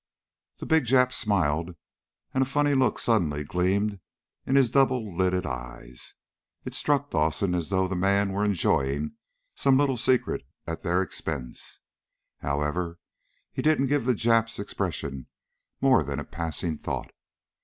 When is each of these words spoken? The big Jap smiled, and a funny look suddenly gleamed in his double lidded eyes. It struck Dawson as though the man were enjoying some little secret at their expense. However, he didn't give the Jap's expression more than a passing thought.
The 0.57 0.65
big 0.65 0.87
Jap 0.87 1.13
smiled, 1.13 1.75
and 2.33 2.41
a 2.41 2.45
funny 2.47 2.73
look 2.73 2.97
suddenly 2.97 3.43
gleamed 3.43 3.99
in 4.47 4.55
his 4.55 4.71
double 4.71 5.15
lidded 5.15 5.45
eyes. 5.45 6.15
It 6.65 6.73
struck 6.73 7.11
Dawson 7.11 7.53
as 7.53 7.69
though 7.69 7.87
the 7.87 7.95
man 7.95 8.31
were 8.31 8.43
enjoying 8.43 9.11
some 9.53 9.77
little 9.77 9.97
secret 9.97 10.43
at 10.65 10.81
their 10.81 11.03
expense. 11.03 11.81
However, 12.39 12.97
he 13.53 13.61
didn't 13.61 13.89
give 13.93 14.07
the 14.07 14.15
Jap's 14.15 14.57
expression 14.57 15.27
more 15.81 16.03
than 16.03 16.19
a 16.19 16.23
passing 16.23 16.79
thought. 16.79 17.11